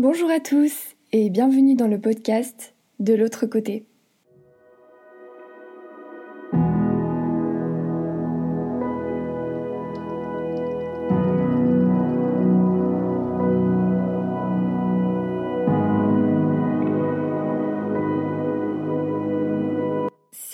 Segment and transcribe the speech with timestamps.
[0.00, 3.87] Bonjour à tous et bienvenue dans le podcast De l'autre côté.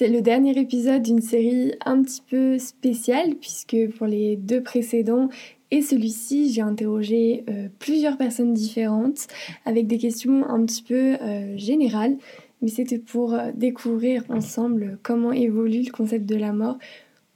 [0.05, 5.30] C'est le dernier épisode d'une série un petit peu spéciale puisque pour les deux précédents
[5.71, 9.29] et celui-ci, j'ai interrogé euh, plusieurs personnes différentes
[9.64, 12.18] avec des questions un petit peu euh, générales,
[12.61, 16.76] mais c'était pour euh, découvrir ensemble comment évolue le concept de la mort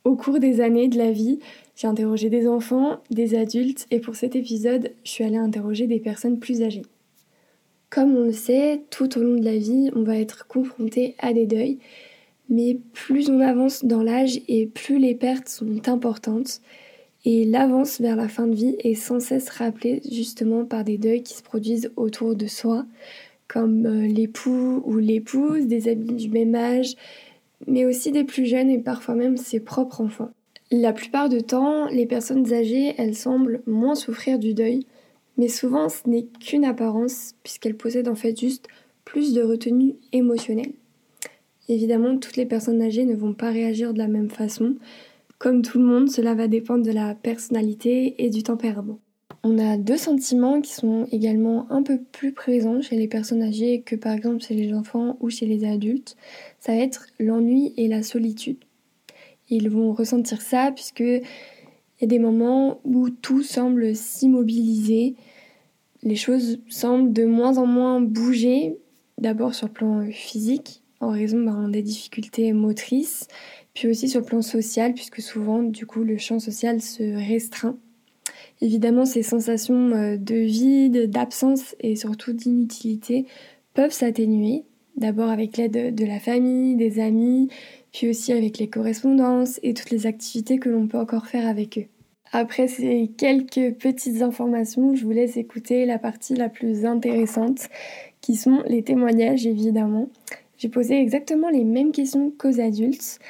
[0.05, 1.39] au cours des années de la vie.
[1.75, 6.01] J'ai interrogé des enfants, des adultes, et pour cet épisode, je suis allée interroger des
[6.01, 6.85] personnes plus âgées.
[7.89, 11.33] Comme on le sait, tout au long de la vie, on va être confronté à
[11.33, 11.79] des deuils,
[12.49, 16.61] mais plus on avance dans l'âge et plus les pertes sont importantes.
[17.25, 21.23] Et l'avance vers la fin de vie est sans cesse rappelée justement par des deuils
[21.23, 22.87] qui se produisent autour de soi,
[23.49, 26.95] comme euh, l'époux ou l'épouse, des amis du même âge,
[27.67, 30.31] mais aussi des plus jeunes et parfois même ses propres enfants.
[30.71, 34.87] La plupart du temps, les personnes âgées, elles semblent moins souffrir du deuil,
[35.39, 38.69] mais souvent ce n'est qu'une apparence puisqu'elles possèdent en fait juste
[39.05, 40.73] plus de retenue émotionnelle.
[41.69, 44.77] Évidemment, toutes les personnes âgées ne vont pas réagir de la même façon.
[45.39, 48.99] Comme tout le monde, cela va dépendre de la personnalité et du tempérament.
[49.45, 53.83] On a deux sentiments qui sont également un peu plus présents chez les personnes âgées
[53.83, 56.17] que par exemple chez les enfants ou chez les adultes.
[56.59, 58.59] Ça va être l'ennui et la solitude.
[59.49, 61.23] Ils vont ressentir ça puisque il
[62.01, 65.15] y a des moments où tout semble s'immobiliser,
[66.03, 68.77] les choses semblent de moins en moins bouger,
[69.19, 73.29] d'abord sur le plan physique, en raison ben, des difficultés motrices,
[73.75, 77.77] puis aussi sur le plan social, puisque souvent, du coup, le champ social se restreint.
[78.61, 83.27] Évidemment, ces sensations euh, de vide, d'absence et surtout d'inutilité
[83.75, 84.65] peuvent s'atténuer,
[84.97, 87.49] d'abord avec l'aide de la famille, des amis,
[87.93, 91.79] puis aussi avec les correspondances et toutes les activités que l'on peut encore faire avec
[91.79, 91.87] eux.
[92.33, 97.69] Après ces quelques petites informations, je vous laisse écouter la partie la plus intéressante,
[98.21, 100.09] qui sont les témoignages évidemment.
[100.59, 103.21] J'ai posé exactement les mêmes questions qu'aux adultes.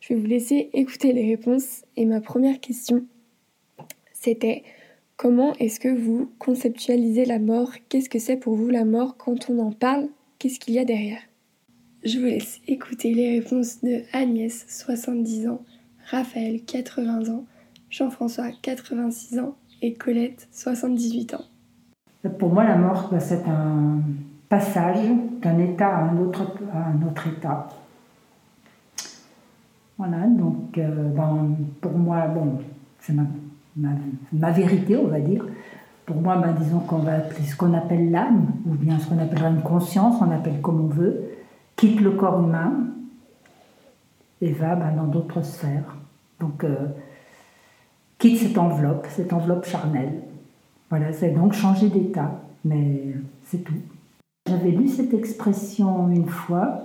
[0.00, 1.82] Je vais vous laisser écouter les réponses.
[1.96, 3.04] Et ma première question,
[4.12, 4.62] c'était
[5.16, 7.72] comment est-ce que vous conceptualisez la mort?
[7.88, 9.16] Qu'est-ce que c'est pour vous la mort?
[9.16, 10.08] Quand on en parle,
[10.38, 11.18] qu'est-ce qu'il y a derrière?
[12.04, 15.62] Je vous laisse écouter les réponses de Agnès, 70 ans,
[16.08, 17.46] Raphaël, 80 ans,
[17.90, 21.44] Jean-François, 86 ans et Colette, 78 ans.
[22.38, 24.02] Pour moi, la mort, bah, c'est un
[24.48, 24.98] passage
[25.42, 27.68] d'un état à un autre, état.
[29.98, 32.24] Voilà, donc euh, ben, pour moi,
[33.00, 33.22] c'est ma,
[34.32, 35.44] ma, vérité, on va dire.
[36.04, 39.18] Pour moi, ben, disons qu'on va appeler ce qu'on appelle l'âme, ou bien ce qu'on
[39.18, 41.22] appellera une conscience, on appelle comme on veut,
[41.74, 42.72] quitte le corps humain
[44.40, 45.96] et va ben, dans d'autres sphères.
[46.40, 46.86] Donc, euh,
[48.18, 50.20] quitte cette enveloppe, cette enveloppe charnelle.
[50.90, 53.14] Voilà, c'est donc changer d'état, mais
[53.44, 53.74] c'est tout.
[54.46, 56.82] J'avais lu cette expression une fois,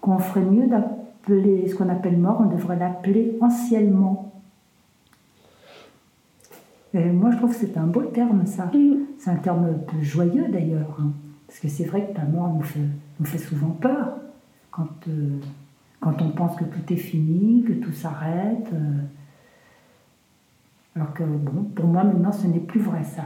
[0.00, 4.32] qu'on ferait mieux d'appeler ce qu'on appelle mort, on devrait l'appeler anciennement.
[6.94, 8.66] Et moi, je trouve que c'est un beau terme, ça.
[8.66, 8.98] Mm.
[9.18, 10.96] C'est un terme peu joyeux, d'ailleurs.
[11.00, 11.10] Hein.
[11.46, 12.80] parce que c'est vrai que la mort nous fait,
[13.18, 14.18] nous fait souvent peur.
[14.70, 15.38] Quand, euh,
[16.00, 18.68] quand on pense que tout est fini, que tout s'arrête.
[18.72, 19.00] Euh.
[20.96, 23.24] alors que, bon, pour moi, maintenant, ce n'est plus vrai, ça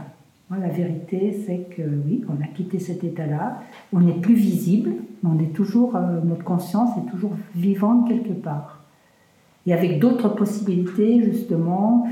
[0.55, 3.59] la vérité, c'est que oui, on a quitté cet état-là,
[3.91, 8.33] on n'est plus visible, mais on est toujours, euh, notre conscience est toujours vivante quelque
[8.33, 8.85] part.
[9.65, 12.07] Et avec d'autres possibilités, justement,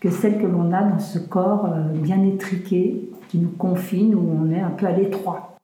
[0.00, 4.20] que celles que l'on a dans ce corps euh, bien étriqué, qui nous confine, où
[4.20, 5.56] on est un peu à l'étroit.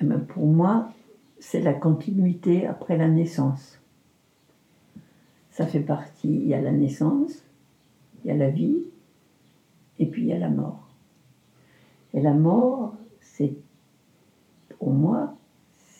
[0.00, 0.90] Eh ben, pour moi,
[1.38, 3.78] c'est la continuité après la naissance.
[5.50, 7.44] Ça fait partie, il y a la naissance,
[8.24, 8.78] il y a la vie,
[9.98, 10.89] et puis il y a la mort.
[12.14, 13.52] Et la mort, c'est,
[14.78, 15.34] pour moi,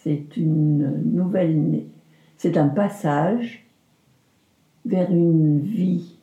[0.02, 1.84] c'est une nouvelle,
[2.36, 3.66] c'est un passage
[4.84, 6.16] vers une vie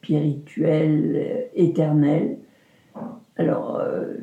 [0.00, 2.38] spirituelle, euh, éternelle.
[3.36, 4.14] Alors, euh,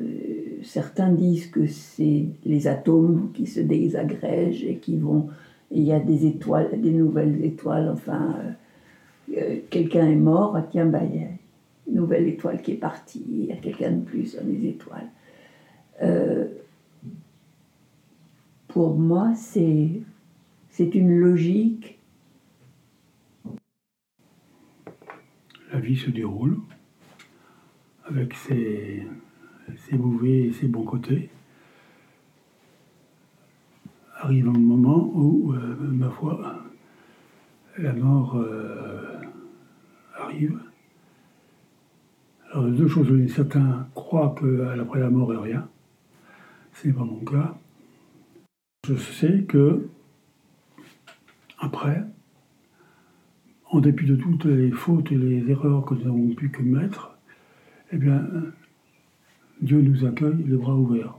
[0.62, 5.28] certains disent que c'est les atomes qui se désagrègent et qui vont.
[5.70, 8.36] Il y a des étoiles, des nouvelles étoiles, enfin.
[9.36, 11.02] Euh, quelqu'un est mort, ah, tiens, bah,
[11.88, 15.08] nouvelle étoile qui est partie, il y a quelqu'un de plus sur les étoiles.
[16.02, 16.46] Euh,
[18.68, 19.90] pour moi, c'est,
[20.70, 21.98] c'est une logique.
[25.72, 26.58] La vie se déroule
[28.04, 29.06] avec ses,
[29.76, 31.30] ses mauvais et ses bons côtés.
[34.16, 36.64] Arrive un moment où, euh, ma foi,
[37.76, 39.20] la mort euh,
[40.16, 40.58] arrive.
[42.66, 43.08] Deux choses.
[43.32, 45.68] Certains croient qu'après la mort, il rien.
[46.72, 47.58] Ce n'est pas mon cas.
[48.86, 49.88] Je sais que,
[51.58, 52.04] après,
[53.70, 57.18] en dépit de toutes les fautes et les erreurs que nous avons pu commettre,
[57.92, 58.26] eh bien,
[59.60, 61.14] Dieu nous accueille les bras ouverts.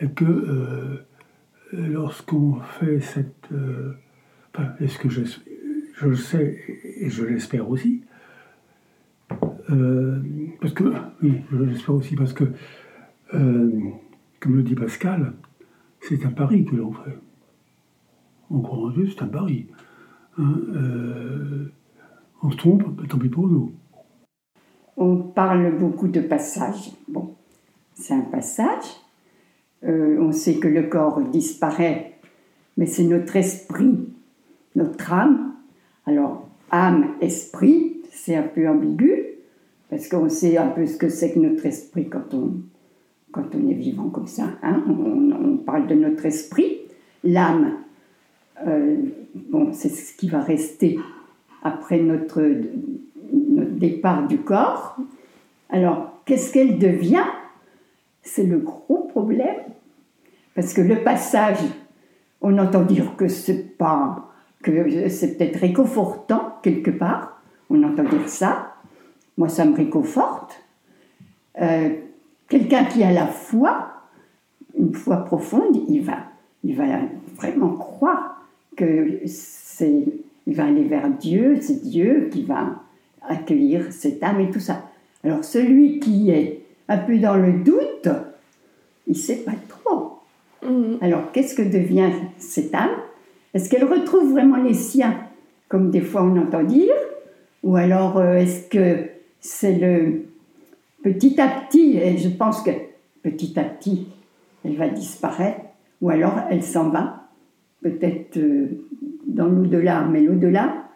[0.00, 1.06] Et que euh,
[1.72, 3.50] lorsqu'on fait cette...
[3.52, 3.94] Euh,
[4.54, 5.22] enfin, est-ce que je,
[5.94, 6.58] je, le sais
[7.00, 8.02] et je l'espère aussi,
[9.70, 10.20] euh,
[10.60, 10.84] parce que,
[11.22, 12.44] oui, je aussi, parce que,
[13.30, 15.32] comme le dit Pascal,
[16.00, 17.18] c'est un pari que l'on fait.
[18.50, 19.66] On croit en Dieu, c'est un pari.
[20.38, 20.60] Hein,
[22.42, 23.72] on se trompe, tant pis pour nous.
[24.96, 26.92] On parle beaucoup de passage.
[27.08, 27.34] Bon,
[27.94, 28.84] c'est un passage.
[29.84, 32.18] Euh, on sait que le corps disparaît,
[32.76, 34.08] mais c'est notre esprit,
[34.76, 35.54] notre âme.
[36.06, 39.24] Alors, âme, esprit, c'est un peu ambigu,
[39.94, 42.54] parce qu'on sait un peu ce que c'est que notre esprit quand on,
[43.30, 44.48] quand on est vivant comme ça.
[44.64, 44.82] Hein.
[44.88, 46.78] On, parle de notre esprit.
[47.22, 47.76] L'âme,
[48.66, 48.96] euh,
[49.50, 50.98] bon, c'est ce qui va rester
[51.62, 52.42] après notre
[53.32, 54.96] notre départ du corps.
[55.70, 57.26] Alors, qu'est-ce qu'elle devient?
[58.20, 59.62] C'est le gros problème.
[60.56, 61.60] Parce que le passage,
[62.40, 64.28] on entend dire que c'est pas,
[64.60, 67.40] que c'est peut-être réconfortant quelque part.
[67.70, 68.73] On entend dire ça.
[69.36, 70.62] Moi, ça me réconforte.
[71.60, 71.90] Euh,
[72.48, 73.88] quelqu'un qui a la foi,
[74.78, 76.18] une foi profonde, il va,
[76.62, 76.84] il va
[77.36, 78.44] vraiment croire
[78.76, 80.04] que c'est,
[80.46, 82.80] il va aller vers Dieu, c'est Dieu qui va
[83.22, 84.82] accueillir cette âme et tout ça.
[85.22, 88.08] Alors celui qui est un peu dans le doute,
[89.06, 90.18] il ne sait pas trop.
[90.62, 90.98] Mhm.
[91.00, 92.96] Alors qu'est-ce que devient cette âme?
[93.54, 95.16] Est-ce qu'elle retrouve vraiment les siens,
[95.68, 96.94] comme des fois on entend dire?
[97.62, 99.13] Ou alors euh, est-ce que
[99.44, 100.24] c'est le
[101.02, 102.70] petit à petit, et je pense que
[103.22, 104.08] petit à petit,
[104.64, 105.60] elle va disparaître,
[106.00, 107.28] ou alors elle s'en va,
[107.82, 108.68] peut-être euh,
[109.26, 110.86] dans l'au-delà, mais l'au-delà,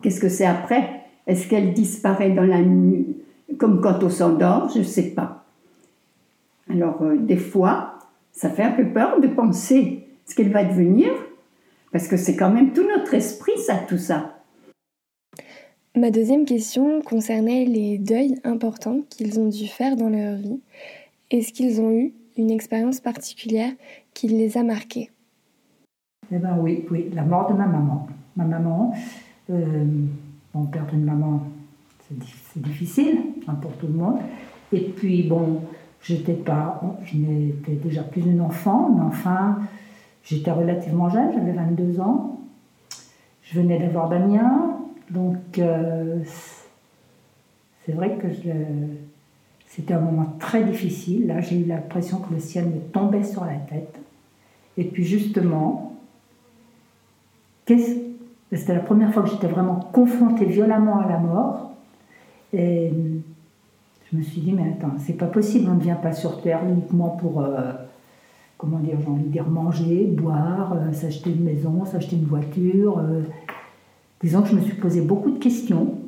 [0.00, 1.02] qu'est-ce que c'est après?
[1.26, 3.16] Est-ce qu'elle disparaît dans la nuit,
[3.58, 4.70] comme quand on s'endort?
[4.72, 5.44] Je ne sais pas.
[6.70, 7.98] Alors, euh, des fois,
[8.30, 11.10] ça fait un peu peur de penser ce qu'elle va devenir,
[11.90, 14.35] parce que c'est quand même tout notre esprit, ça, tout ça.
[15.96, 20.60] Ma deuxième question concernait les deuils importants qu'ils ont dû faire dans leur vie.
[21.30, 23.72] Est-ce qu'ils ont eu une expérience particulière
[24.12, 25.10] qui les a marqués?
[26.30, 28.06] Eh bien oui, oui, la mort de ma maman.
[28.36, 28.92] Ma maman,
[29.48, 29.84] euh,
[30.52, 31.42] Bon, perdre une maman,
[32.08, 33.18] c'est difficile
[33.48, 34.18] hein, pour tout le monde.
[34.72, 35.62] Et puis, bon,
[36.02, 39.58] j'étais pas, je n'étais déjà plus une enfant, mais enfin,
[40.24, 42.40] j'étais relativement jeune, j'avais 22 ans.
[43.42, 44.75] Je venais d'avoir Damien,
[45.10, 46.18] donc euh,
[47.84, 48.26] c'est vrai que
[49.66, 51.26] c'était un moment très difficile.
[51.28, 53.98] Là, j'ai eu l'impression que le ciel me tombait sur la tête.
[54.76, 55.94] Et puis justement,
[57.66, 61.72] c'était la première fois que j'étais vraiment confrontée violemment à la mort.
[62.52, 62.92] Et
[64.10, 66.60] je me suis dit, mais attends, c'est pas possible, on ne vient pas sur Terre
[66.68, 67.72] uniquement pour, euh,
[68.56, 73.02] comment dire, j'ai envie de dire, manger, boire, euh, s'acheter une maison, s'acheter une voiture.
[74.22, 75.98] Disons que je me suis posé beaucoup de questions.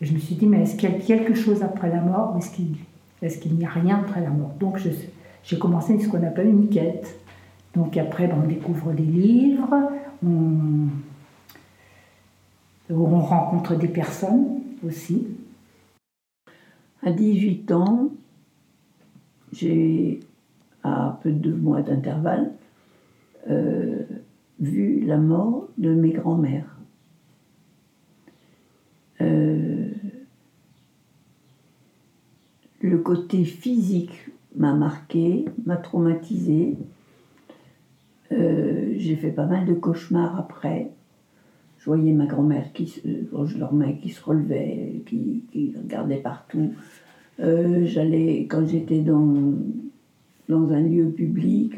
[0.00, 2.38] Je me suis dit, mais est-ce qu'il y a quelque chose après la mort ou
[2.38, 4.54] est-ce qu'il n'y a rien après la mort?
[4.58, 4.78] Donc
[5.44, 7.18] j'ai commencé ce qu'on appelle une quête.
[7.74, 9.90] Donc après, ben, on découvre des livres,
[10.24, 10.88] on
[12.90, 15.26] rencontre des personnes aussi.
[17.02, 18.10] À 18 ans,
[19.52, 20.20] j'ai,
[20.82, 22.52] à peu de deux mois d'intervalle,
[23.50, 24.02] euh,
[24.60, 26.73] vu la mort de mes grands-mères.
[29.20, 29.88] Euh,
[32.80, 36.76] le côté physique m'a marqué, m'a traumatisé.
[38.32, 40.90] Euh, j'ai fait pas mal de cauchemars après
[41.84, 45.42] je voyais ma grand-mère qui, je leur qui se relevait, qui,
[45.76, 46.72] regardait partout.
[47.40, 49.52] Euh, j'allais, quand j'étais dans,
[50.48, 51.74] dans un lieu public,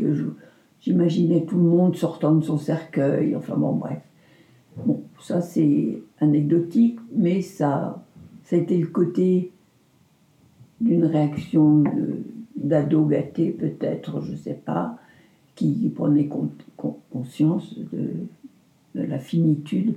[0.81, 3.99] j'imaginais tout le monde sortant de son cercueil, enfin bon, bref.
[4.85, 8.05] Bon, ça c'est anecdotique, mais ça,
[8.45, 9.53] ça a été le côté
[10.81, 11.85] d'une réaction
[12.57, 14.99] d'ado gâté, peut-être, je ne sais pas,
[15.55, 16.29] qui prenait
[17.11, 18.27] conscience de,
[18.95, 19.97] la finitude.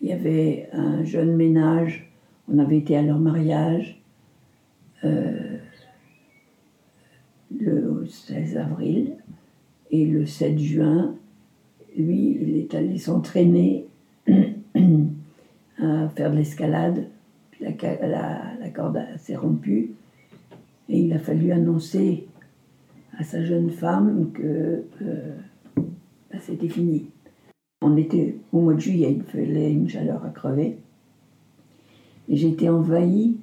[0.00, 2.12] Il y avait un jeune ménage
[2.48, 4.00] On avait été à leur mariage
[5.04, 5.58] euh,
[7.58, 9.16] le 16 avril
[9.90, 11.16] et le 7 juin,
[11.96, 13.86] lui, il est allé s'entraîner
[14.28, 17.06] à faire de l'escalade.
[17.60, 19.92] La, corde s'est rompue
[20.88, 22.26] et il a fallu annoncer
[23.18, 25.36] à sa jeune femme que euh,
[25.76, 27.06] bah, c'était fini.
[27.82, 30.78] On était au mois de juillet, il faisait une chaleur à crever.
[32.28, 33.36] Et j'étais envahie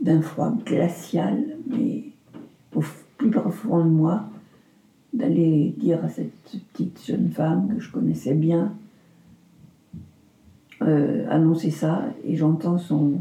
[0.00, 2.04] d'un froid glacial, mais
[2.74, 2.82] au
[3.18, 4.28] plus profond de moi,
[5.14, 8.74] d'aller dire à cette petite jeune femme que je connaissais bien,
[10.82, 13.20] euh, annoncer ça, et j'entends son,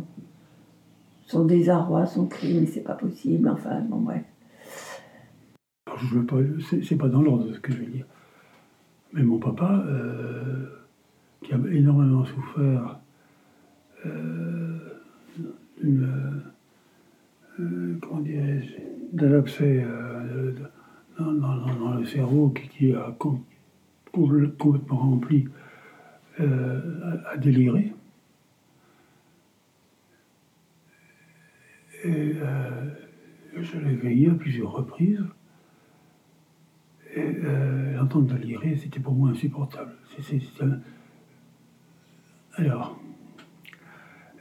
[1.27, 4.23] son désarroi, son cri, mais c'est pas possible, enfin, bon, bref.
[5.97, 6.37] je veux pas,
[6.83, 8.05] c'est pas dans l'ordre ce que je veux dire.
[9.13, 10.65] Mais mon papa, euh,
[11.43, 12.99] qui a énormément souffert
[14.07, 14.79] euh,
[15.79, 16.41] d'une,
[18.01, 18.81] comment dirais-je,
[19.15, 19.85] d'un abcès
[21.19, 23.15] dans, le cerveau qui, a
[24.11, 25.47] complètement rempli,
[26.39, 27.93] à délirer.
[32.05, 32.33] Et
[33.61, 35.23] je l'ai veillé à plusieurs reprises.
[37.15, 39.93] Et euh, l'entendre délirer, c'était pour moi insupportable.
[42.55, 42.99] Alors,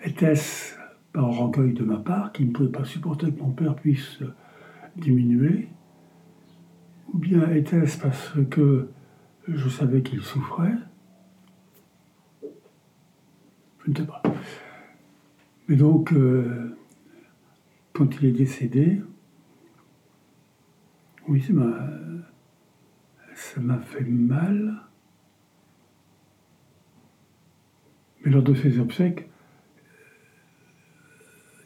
[0.05, 0.75] était-ce
[1.13, 4.21] par orgueil de ma part qui ne pouvait pas supporter que mon père puisse
[4.97, 5.69] diminuer
[7.13, 8.89] Ou bien était-ce parce que
[9.47, 10.77] je savais qu'il souffrait?
[13.85, 14.23] Je ne sais pas.
[15.69, 16.77] Mais donc, euh,
[17.93, 19.03] quand il est décédé,
[21.29, 21.43] oui,
[23.35, 24.83] ça m'a fait mal.
[28.25, 29.29] Mais lors de ces obsèques,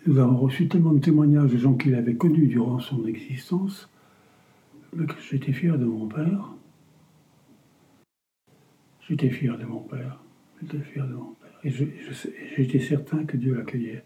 [0.07, 3.91] nous avons reçu tellement de témoignages de gens qu'il avait connus durant son existence
[5.31, 6.53] j'étais fier de mon père.
[9.09, 10.21] J'étais fier de mon père.
[10.61, 11.61] J'étais fier de mon père.
[11.65, 11.71] Et
[12.57, 14.05] j'étais certain que Dieu l'accueillait.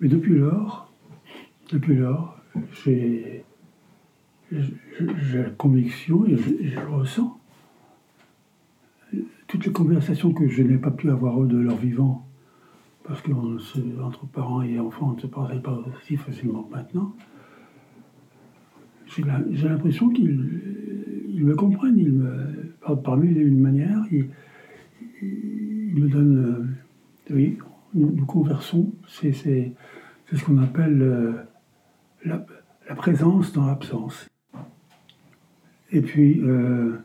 [0.00, 0.92] Mais depuis lors,
[1.70, 2.38] depuis lors,
[2.84, 3.44] j'ai
[4.50, 7.38] la conviction et je, le ressens.
[9.46, 12.26] Toutes les conversations que je n'ai pas pu avoir de leur vivant,
[13.04, 17.14] parce qu'entre parents et enfants, on ne se parlait pas aussi facilement maintenant,
[19.08, 20.38] j'ai l'impression qu'ils
[21.44, 24.28] me comprennent, ils me par et une manières, ils,
[25.94, 26.76] me donnent.
[27.30, 27.58] Euh, oui,
[27.94, 31.32] nous, conversons, c'est ce qu'on appelle euh,
[32.24, 32.44] la,
[32.88, 34.28] la présence dans l'absence.
[35.90, 36.96] Et puis, euh,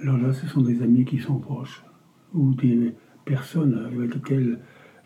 [0.00, 1.84] alors là, ce sont des amis qui sont proches,
[2.34, 2.94] ou des
[3.24, 4.58] personnes avec lesquelles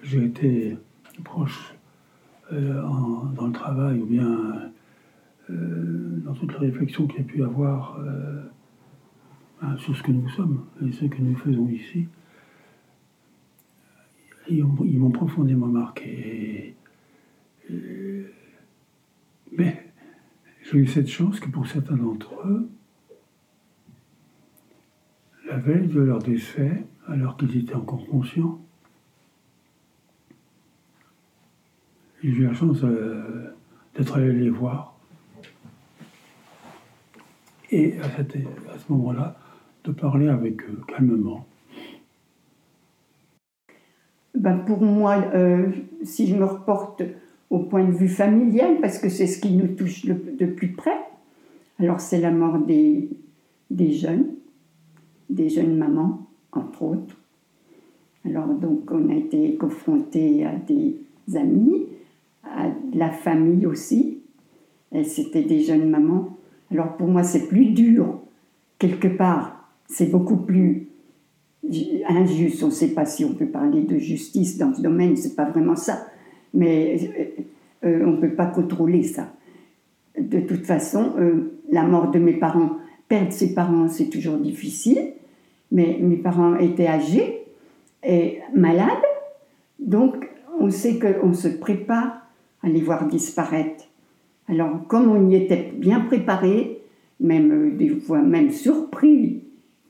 [0.03, 0.77] j'ai été
[1.25, 1.75] proche
[2.53, 2.83] euh,
[3.35, 4.71] dans le travail, ou bien
[5.51, 7.99] euh, dans toutes les réflexions que j'ai pu avoir
[9.63, 12.09] hein, sur ce que nous sommes et ce que nous faisons ici.
[14.49, 16.75] Ils m'ont profondément marqué.
[19.53, 19.87] mais
[20.63, 22.69] j'ai eu cette chance que pour certains d'entre eux,
[25.49, 28.61] la veille de leur décès, alors qu'ils étaient encore conscients,
[32.23, 33.55] j'ai eu la chance euh,
[33.95, 34.96] d'être allé les voir.
[37.71, 39.37] Et à, ce moment-là,
[39.85, 41.47] de parler avec eux calmement.
[44.35, 45.71] Ben pour moi, euh,
[46.03, 47.03] si je me reporte
[47.51, 50.99] au point de vue familial, parce que c'est ce qui nous touche de plus près,
[51.79, 53.09] alors c'est la mort des,
[53.71, 54.29] jeunes
[55.29, 57.17] des jeunes mamans, entre autres.
[58.25, 60.97] Alors donc on a été confrontés à des
[61.35, 61.87] amis,
[62.45, 64.23] à la famille aussi.
[65.05, 66.36] C'était des jeunes mamans.
[66.71, 68.21] Alors pour moi c'est plus dur,
[68.79, 69.71] quelque part.
[69.89, 70.89] C'est beaucoup plus
[72.09, 72.63] injuste.
[72.63, 75.45] On ne sait pas si on peut parler de justice dans ce domaine, c'est pas
[75.45, 76.07] vraiment ça.
[76.55, 76.99] Mais
[77.85, 79.33] euh, euh, on ne peut pas contrôler ça.
[80.19, 85.13] De toute façon, euh, la mort de mes parents, perdre ses parents, c'est toujours difficile
[85.71, 87.45] mais mes parents étaient âgés
[88.03, 88.89] et malades,
[89.79, 92.23] donc on sait qu'on se prépare
[92.63, 93.86] à les voir disparaître.
[94.49, 96.83] Alors comme on y était bien préparé,
[97.21, 99.45] même euh, des fois même surpris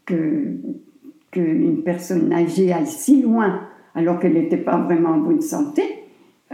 [0.05, 0.57] que
[1.31, 3.61] qu'une personne âgée aille si loin
[3.95, 5.83] alors qu'elle n'était pas vraiment en bonne santé,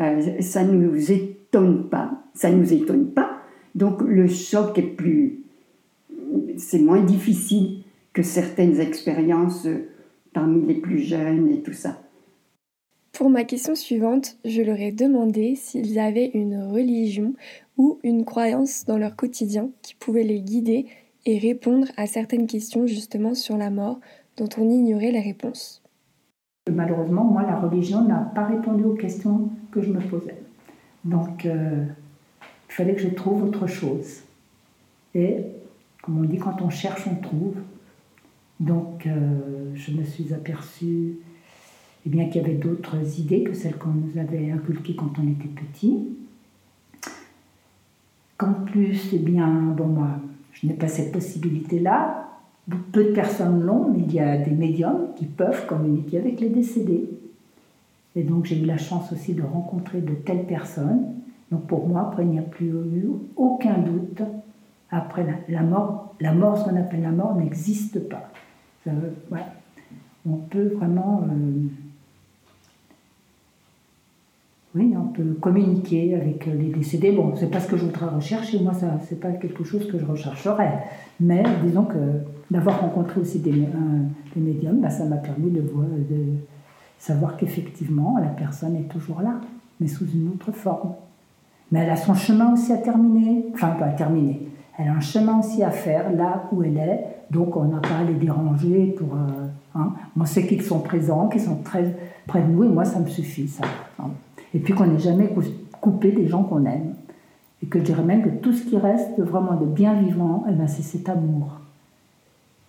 [0.00, 2.22] euh, ça ne nous étonne pas.
[2.34, 3.38] Ça nous étonne pas.
[3.74, 5.40] Donc le choc est plus,
[6.56, 7.82] c'est moins difficile
[8.12, 9.88] que certaines expériences euh,
[10.32, 12.01] parmi les plus jeunes et tout ça.
[13.12, 17.34] Pour ma question suivante, je leur ai demandé s'ils avaient une religion
[17.76, 20.86] ou une croyance dans leur quotidien qui pouvait les guider
[21.26, 24.00] et répondre à certaines questions justement sur la mort
[24.38, 25.82] dont on ignorait les réponses.
[26.70, 30.36] Malheureusement, moi, la religion n'a pas répondu aux questions que je me posais.
[31.04, 31.84] Donc, euh,
[32.70, 34.22] il fallait que je trouve autre chose.
[35.14, 35.36] Et,
[36.02, 37.56] comme on dit, quand on cherche, on trouve.
[38.58, 41.18] Donc, euh, je me suis aperçue
[42.04, 45.28] eh bien, qu'il y avait d'autres idées que celles qu'on nous avait inculquées quand on
[45.28, 46.08] était petit.
[48.36, 50.08] Qu'en plus, eh bien, bon, moi,
[50.52, 52.28] je n'ai pas cette possibilité-là.
[52.92, 56.48] Peu de personnes l'ont, mais il y a des médiums qui peuvent communiquer avec les
[56.48, 57.08] décédés.
[58.16, 61.04] Et donc, j'ai eu la chance aussi de rencontrer de telles personnes.
[61.50, 64.22] Donc, pour moi, après, il n'y a plus eu aucun doute.
[64.90, 68.28] Après la, mort, la mort, ce qu'on appelle la mort, n'existe pas.
[70.26, 71.22] On peut vraiment.
[71.30, 71.68] Euh,
[74.74, 77.12] oui, on peut communiquer avec les décédés.
[77.12, 79.98] Bon, c'est pas ce que je voudrais rechercher, moi, ça, c'est pas quelque chose que
[79.98, 80.84] je rechercherais.
[81.20, 81.98] Mais disons que
[82.50, 83.52] d'avoir rencontré aussi des,
[84.36, 86.36] médiums, bah, ça m'a permis de, voir, de
[86.98, 89.40] savoir qu'effectivement, la personne est toujours là,
[89.78, 90.94] mais sous une autre forme.
[91.70, 94.40] Mais elle a son chemin aussi à terminer, enfin, pas à terminer.
[94.78, 97.98] Elle a un chemin aussi à faire là où elle est, donc on n'a pas
[98.00, 99.14] à les déranger pour.
[99.14, 99.92] Euh, hein.
[100.18, 101.94] On sait qu'ils sont présents, qu'ils sont très
[102.26, 103.64] près de nous, et moi, ça me suffit, ça.
[103.98, 104.10] Hein.
[104.54, 105.34] Et puis qu'on n'est jamais
[105.80, 106.94] coupé des gens qu'on aime.
[107.62, 110.52] Et que je dirais même que tout ce qui reste vraiment de bien vivant, eh
[110.52, 111.60] ben c'est cet amour.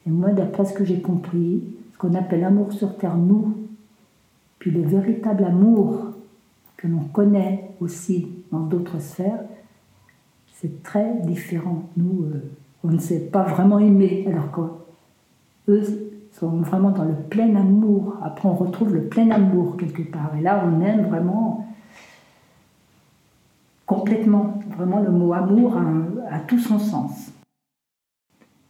[0.06, 1.64] Et moi, d'après ce que j'ai compris,
[1.94, 3.54] ce qu'on appelle amour sur terre, nous,
[4.60, 6.12] puis le véritable amour
[6.78, 9.40] que l'on connaît aussi dans d'autres sphères,
[10.54, 11.84] c'est très différent.
[11.98, 12.52] Nous, euh,
[12.84, 15.84] on ne sait pas vraiment aimer, alors qu'eux
[16.32, 18.18] sont vraiment dans le plein amour.
[18.24, 20.32] Après, on retrouve le plein amour quelque part.
[20.38, 21.68] Et là, on aime vraiment
[23.86, 24.60] complètement.
[24.70, 25.78] Vraiment, le mot amour
[26.30, 27.32] a, tout son sens.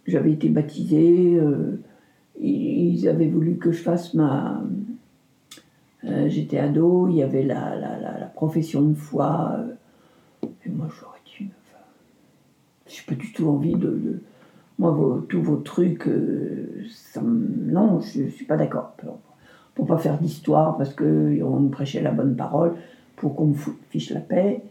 [0.06, 1.82] J'avais été baptisée, euh,
[2.40, 4.62] ils avaient voulu que je fasse ma.
[6.04, 9.56] Euh, j'étais ado, il y avait la, la, profession de foi.
[9.58, 11.50] Euh, et moi, j'aurais dit.
[11.66, 11.84] Enfin,
[12.86, 14.22] j'ai pas du tout envie de.
[14.78, 16.10] moi, tous vos trucs,
[16.90, 18.94] ça non, je, ne suis pas d'accord.
[18.98, 19.20] Pour,
[19.74, 21.06] pour pas faire d'histoire, parce qu'on
[21.60, 22.76] me prêchait la bonne parole,
[23.16, 23.56] pour qu'on me
[23.90, 24.62] fiche la paix.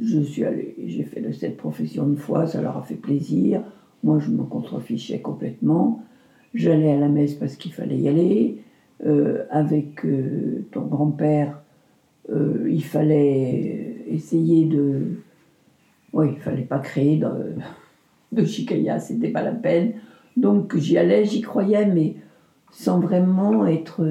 [0.00, 3.62] Je suis allé, j'ai fait de cette profession de foi, ça leur a fait plaisir.
[4.02, 6.02] Moi, je me contrefichais complètement.
[6.54, 8.62] J'allais à la messe parce qu'il fallait y aller.
[9.04, 11.60] Euh, avec euh, ton grand-père,
[12.30, 15.16] euh, il fallait essayer de.
[16.12, 17.26] Oui, il fallait pas créer de,
[18.32, 19.94] de chicaya, c'était pas la peine.
[20.36, 22.14] Donc j'y allais, j'y croyais, mais
[22.70, 24.06] sans vraiment être.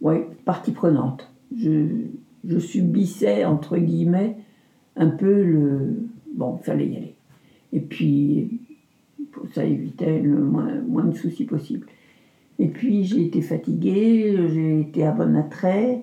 [0.00, 1.30] oui, partie prenante.
[1.54, 2.06] Je,
[2.46, 4.36] je subissais, entre guillemets,
[4.96, 6.08] un peu le...
[6.34, 7.14] Bon, fallait y aller.
[7.72, 8.60] Et puis,
[9.52, 11.86] ça évitait le moins, de soucis possible.
[12.58, 16.02] Et puis, j'ai été fatiguée, j'ai été à bon attrait.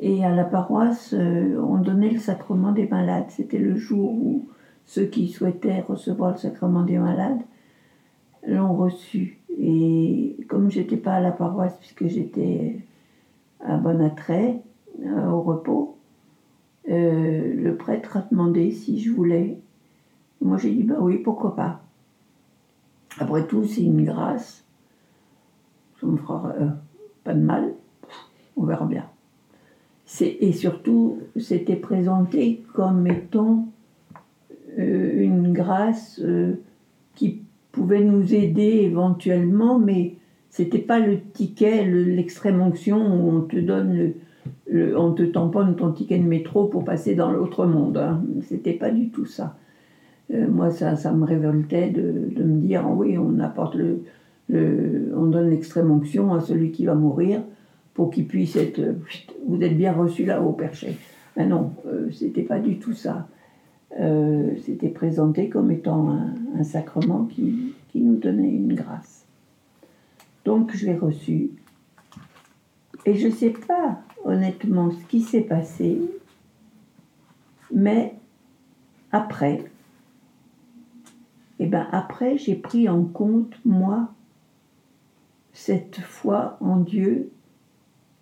[0.00, 3.26] Et à la paroisse, euh, on donnait le sacrement des malades.
[3.28, 4.48] C'était le jour où
[4.84, 7.40] ceux qui souhaitaient recevoir le sacrement des malades
[8.46, 9.38] l'ont reçu.
[9.58, 12.78] Et comme j'étais pas à la paroisse, puisque j'étais
[13.60, 14.60] à bon attrait,
[15.04, 15.96] euh, au repos,
[16.88, 19.58] euh, le prêtre a demandé si je voulais.
[20.40, 21.82] Moi j'ai dit bah oui, pourquoi pas.
[23.18, 24.64] Après tout, c'est une grâce.
[26.00, 26.68] Ça me fera euh,
[27.24, 27.74] pas de mal.
[28.56, 29.06] On verra bien.
[30.20, 33.66] Et surtout, c'était présenté comme étant
[34.76, 36.22] une grâce
[37.16, 40.14] qui pouvait nous aider éventuellement, mais
[40.48, 44.14] c'était pas le ticket, l'extrême onction où on te donne le,
[44.96, 47.96] on te tamponne ton ticket de métro pour passer dans l'autre monde.
[47.96, 48.22] Hein.
[48.42, 49.56] C'était pas du tout ça.
[50.32, 54.02] Euh, moi, ça, ça me révoltait de, me dire, ah oui, on apporte le,
[55.16, 57.42] on donne l'extrême onction à celui qui va mourir
[57.94, 58.80] pour qu'il puisse être,
[59.46, 60.96] vous êtes bien reçu là au perché.
[61.36, 63.28] Mais non, euh, c'était pas du tout ça.
[63.98, 69.24] Euh, c'était présenté comme étant un, un sacrement qui, qui, nous donnait une grâce.
[70.44, 71.50] Donc je l'ai reçu.
[73.06, 76.00] Et je sais pas honnêtement ce qui s'est passé,
[77.72, 78.14] mais
[79.12, 79.70] après,
[81.58, 84.12] et eh ben après j'ai pris en compte moi
[85.52, 87.30] cette foi en Dieu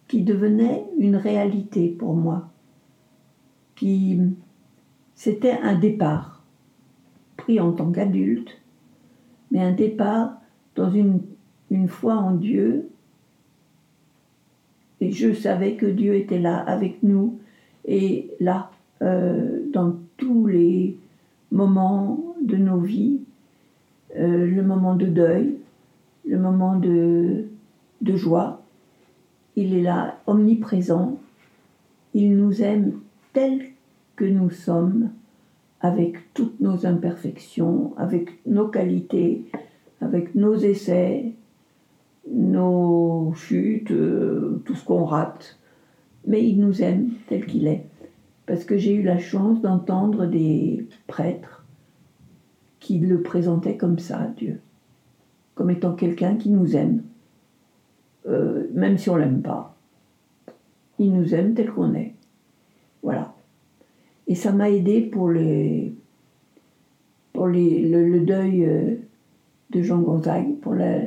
[0.06, 2.48] qui devenait une réalité pour moi,
[3.74, 4.20] qui
[5.14, 6.44] c'était un départ
[7.36, 8.60] pris en tant qu'adulte,
[9.50, 10.34] mais un départ
[10.76, 11.22] dans une,
[11.70, 12.90] une foi en Dieu
[15.00, 17.38] Et je savais que Dieu était là avec nous
[17.84, 18.70] et là,
[19.02, 20.96] euh, dans tous les
[21.50, 23.20] moments de nos vies,
[24.16, 25.56] euh, le moment de deuil,
[26.26, 27.44] le moment de,
[28.00, 28.62] de joie.
[29.56, 31.18] Il est là, omniprésent.
[32.14, 33.00] Il nous aime
[33.32, 33.60] tel
[34.16, 35.10] que nous sommes,
[35.80, 39.44] avec toutes nos imperfections, avec nos qualités,
[40.00, 41.34] avec nos essais,
[42.30, 45.58] nos chutes, euh, tout ce qu'on rate.
[46.26, 47.86] Mais il nous aime tel qu'il est.
[48.46, 51.64] Parce que j'ai eu la chance d'entendre des prêtres
[52.80, 54.60] qui le présentaient comme ça, Dieu.
[55.54, 57.02] Comme étant quelqu'un qui nous aime.
[58.26, 59.76] Euh, même si on l'aime pas.
[60.98, 62.14] Il nous aime tel qu'on est.
[63.02, 63.34] Voilà.
[64.26, 65.94] Et ça m'a aidé pour, les,
[67.32, 68.94] pour les, le, deuil euh,
[69.70, 70.58] de Jean Gonzague.
[70.60, 71.00] Pour la,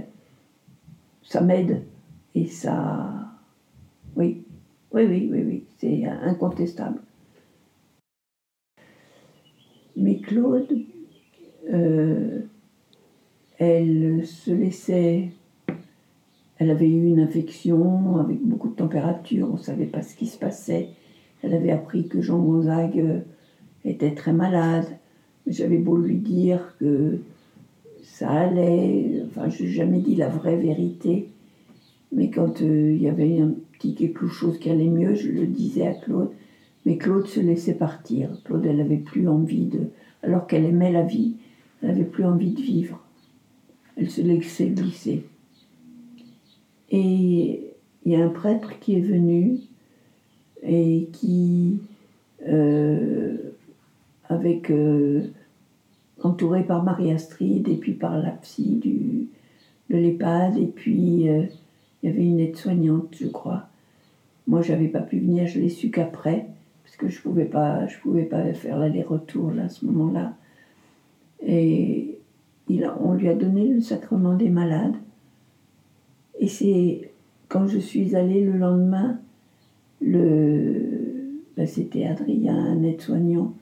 [1.27, 1.83] ça m'aide.
[2.33, 3.13] Et ça.
[4.15, 4.43] Oui.
[4.91, 5.63] Oui, oui, oui, oui.
[5.77, 6.99] C'est incontestable.
[9.95, 10.67] Mais Claude,
[11.71, 12.41] euh,
[13.57, 15.31] elle se laissait.
[16.59, 20.25] Elle avait eu une infection avec beaucoup de température, on ne savait pas ce qui
[20.25, 20.89] se passait.
[21.43, 23.19] Elle avait appris que Jean Gonzague euh,
[23.85, 24.87] était très malade.
[25.45, 27.19] J'avais beau lui dire que
[28.17, 31.29] ça allait, enfin, je n'ai jamais dit la vraie vérité.
[32.11, 35.45] Mais quand euh, il y avait un petit quelque chose qui allait mieux, je le
[35.45, 36.31] disais à Claude.
[36.87, 38.29] Mais Claude se laissait partir.
[38.43, 39.81] Claude, elle n'avait plus envie de.
[40.23, 41.35] Alors qu'elle aimait la vie,
[41.83, 42.99] elle n'avait plus envie de vivre.
[43.97, 45.23] Elle se laissait glisser.
[46.89, 47.71] Et
[48.03, 49.59] il y a un prêtre qui est venu
[50.63, 51.81] et qui,
[52.47, 53.37] euh,
[54.27, 55.21] avec, euh,
[56.23, 59.27] entouré par Marie-Astrid et puis par la psy du,
[59.89, 61.43] de l'EHPAD, et puis euh,
[62.01, 63.67] il y avait une aide-soignante, je crois.
[64.47, 66.47] Moi, j'avais pas pu venir, je l'ai su qu'après,
[66.83, 67.49] parce que je pouvais
[68.01, 70.33] pouvais pas faire l'aller-retour à ce moment-là.
[71.45, 72.17] Et
[72.69, 74.95] il on lui a donné le sacrement des malades.
[76.39, 77.11] Et c'est
[77.49, 79.19] quand je suis allée le lendemain
[80.01, 83.53] le, ben, c'était Adrien, un aide-soignant,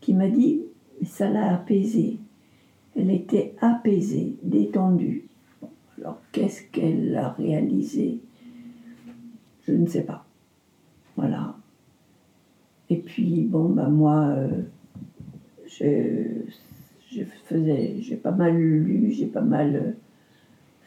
[0.00, 0.62] qui m'a dit
[1.04, 2.18] ça l'a apaisée.
[2.96, 5.28] Elle était apaisée, détendue.
[5.98, 8.18] alors qu'est-ce qu'elle a réalisé?
[9.66, 10.24] Je ne sais pas.
[11.16, 11.56] Voilà.
[12.90, 14.62] Et puis, bon, ben moi, euh,
[15.66, 19.92] je, faisais, j'ai pas mal lu, j'ai pas mal euh,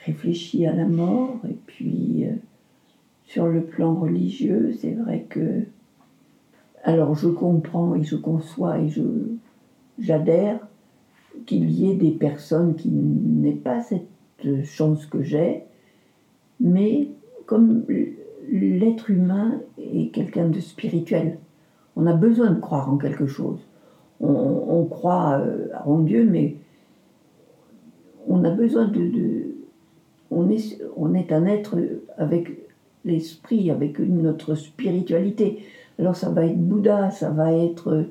[0.06, 2.26] réfléchi à la mort, et puis.
[2.26, 2.36] Euh,
[3.32, 5.63] sur le plan religieux, c'est vrai que.
[6.84, 9.02] Alors je comprends et je conçois et je,
[9.99, 10.60] j'adhère
[11.45, 15.63] qu'il y ait des personnes qui n'aient pas cette chance que j'ai,
[16.60, 17.10] mais
[17.45, 17.84] comme
[18.49, 21.38] l'être humain est quelqu'un de spirituel,
[21.95, 23.60] on a besoin de croire en quelque chose.
[24.23, 26.56] On, croit euh, en Dieu, mais
[28.27, 29.56] on a besoin de,
[30.30, 31.75] on, est, on est un être
[32.17, 32.51] avec
[33.04, 35.63] l'esprit, avec notre spiritualité.
[35.97, 38.06] Alors ça va être Bouddha, ça va être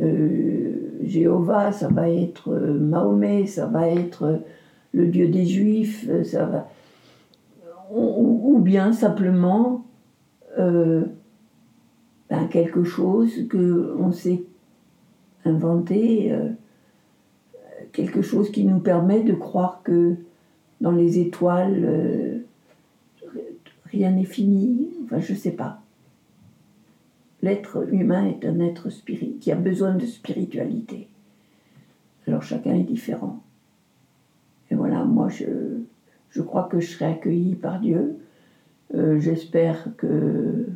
[0.00, 4.36] euh, Jéhovah, ça va être euh, Mahomet, ça va être euh,
[4.92, 6.68] le Dieu des Juifs, ça va...
[7.92, 9.84] ou, bien simplement
[10.56, 11.08] ben,
[12.48, 14.44] quelque chose que on s'est
[15.44, 16.32] inventé,
[17.90, 20.14] quelque chose qui nous permet de croire que
[20.80, 22.44] dans les étoiles
[23.86, 25.83] rien n'est fini, enfin je sais pas.
[27.44, 31.08] L'être humain est un être spirit, qui a besoin de spiritualité.
[32.26, 33.42] Alors chacun est différent.
[34.70, 35.44] Et voilà, moi je,
[36.30, 38.16] je crois que je serai accueillie par Dieu.
[38.94, 40.68] Euh, j'espère que...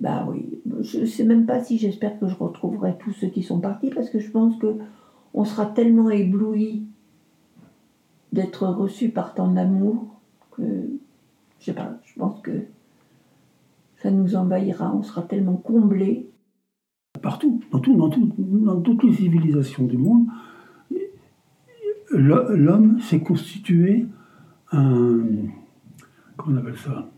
[0.00, 3.42] Bah oui, je ne sais même pas si j'espère que je retrouverai tous ceux qui
[3.42, 4.76] sont partis, parce que je pense que
[5.34, 6.84] on sera tellement ébloui
[8.32, 10.06] d'être reçu par tant d'amour
[10.52, 10.62] que
[11.58, 12.52] je sais pas, je pense que
[14.02, 16.28] ça nous envahira, on sera tellement comblés.
[17.20, 20.26] Partout, dans, tout, dans, tout, dans toutes les civilisations du monde,
[22.10, 24.06] l'homme s'est constitué
[24.72, 25.18] un.
[26.36, 27.10] Comment on appelle ça?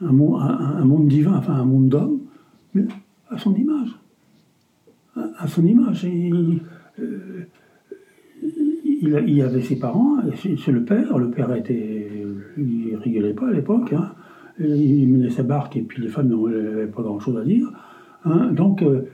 [0.00, 2.18] Un monde, un, monde, divin, enfin un monde d'hommes,
[2.74, 2.84] mais
[3.30, 3.96] à son image.
[5.14, 6.04] À, son image.
[6.04, 7.46] Euh,
[8.84, 11.18] il, il, avait ses parents, c'est le père.
[11.18, 13.92] Le père était il rigolait pas à l'époque.
[13.92, 14.12] Hein.
[14.58, 17.68] Il menait sa barque et puis les femmes n'avaient pas grand-chose à dire.
[18.24, 18.52] Hein.
[18.52, 19.08] Donc, euh,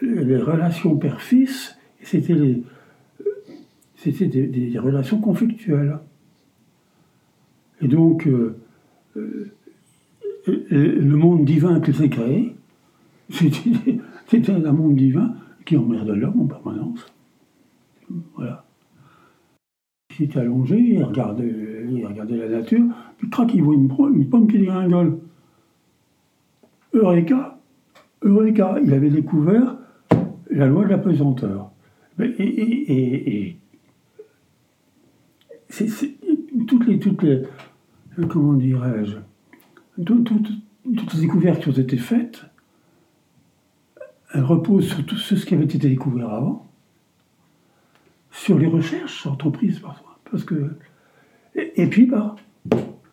[0.00, 2.64] les relations père-fils, c'était des,
[4.46, 5.98] des, relations conflictuelles.
[7.80, 8.56] Et donc, euh,
[10.46, 12.54] le monde divin qu'il s'est créé,
[13.30, 17.06] c'était un monde divin qui emmerde l'homme en permanence.
[18.34, 18.64] Voilà.
[20.18, 21.52] Il s'était allongé, il regardait,
[22.06, 22.84] regardait la nature,
[23.16, 25.18] puis crac, il voit une, une pomme qui dégringole.
[26.92, 27.58] Eureka
[28.22, 29.76] Eureka Il avait découvert
[30.50, 31.70] la loi de la pesanteur.
[32.20, 33.56] Et,
[36.68, 37.42] toutes les, toutes les,
[38.28, 39.16] comment dirais-je,
[40.04, 40.30] toutes,
[40.84, 42.42] les découvertes qui ont été faites,
[44.34, 46.71] elles reposent sur tout ce qui avait été découvert avant,
[48.42, 50.72] sur les recherches entreprises parfois, parce que,
[51.54, 52.34] et, puis par,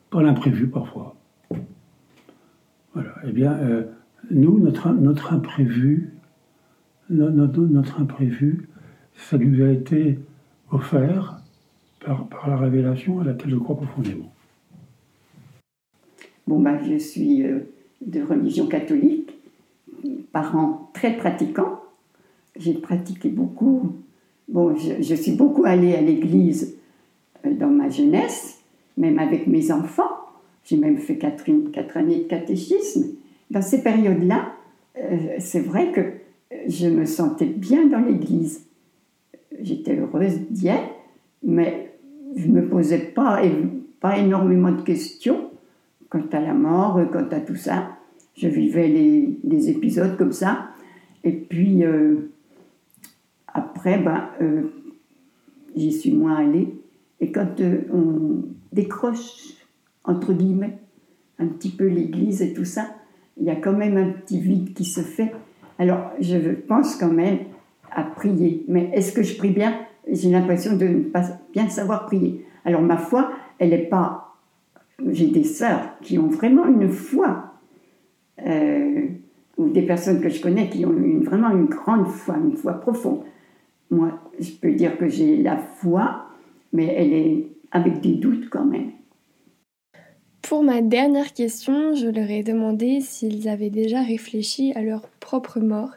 [0.09, 1.15] par l'imprévu parfois.
[2.95, 3.13] Voilà.
[3.27, 3.83] Eh bien, euh,
[4.31, 6.13] nous, notre, notre imprévu,
[7.11, 8.69] notre, imprévu,
[9.13, 10.17] ça nous a été
[10.71, 11.37] offert
[12.03, 14.33] par, par, la révélation à laquelle je crois profondément.
[16.47, 17.59] Bon, ben, je suis euh,
[18.01, 19.31] de religion catholique,
[20.31, 21.81] parent très pratiquant.
[22.55, 23.95] J'ai pratiqué beaucoup.
[24.49, 26.75] Bon, je, suis beaucoup allée à l'église
[27.45, 28.59] euh, dans ma jeunesse,
[28.97, 30.09] même avec mes enfants.
[30.63, 31.47] J'ai même fait quatre,
[31.95, 33.15] années de catéchisme.
[33.49, 34.53] Dans ces périodes-là,
[34.97, 36.01] euh, c'est vrai que
[36.67, 38.69] je me sentais bien dans l'église
[39.61, 40.89] j'étais heureuse d'y être,
[41.43, 41.91] mais
[42.35, 43.41] je ne me posais pas,
[43.99, 45.49] pas énormément de questions
[46.09, 47.89] quant à la mort, quant à tout ça.
[48.35, 50.69] Je vivais les, épisodes comme ça.
[51.23, 52.31] Et puis, euh,
[53.53, 54.63] après, ben, euh,
[55.75, 56.75] j'y suis moins allée.
[57.19, 59.55] Et quand euh, on décroche,
[60.03, 60.77] entre guillemets,
[61.37, 62.87] un petit peu l'église et tout ça,
[63.37, 65.31] il y a quand même un petit vide qui se fait.
[65.77, 67.39] Alors, je pense quand même
[67.91, 68.65] à prier.
[68.67, 69.75] Mais est-ce que je prie bien?
[70.11, 72.45] J'ai l'impression de ne pas bien savoir prier.
[72.65, 74.35] Alors ma foi, elle n'est pas...
[75.07, 77.53] J'ai des sœurs qui ont vraiment une foi,
[78.45, 79.07] euh,
[79.57, 83.21] ou des personnes que je connais qui ont vraiment une grande foi, une foi profonde.
[83.91, 86.27] Moi, je peux dire que j'ai la foi,
[86.73, 88.91] mais elle est avec des doutes quand même.
[90.41, 95.59] Pour ma dernière question, je leur ai demandé s'ils avaient déjà réfléchi à leur propre
[95.59, 95.91] mort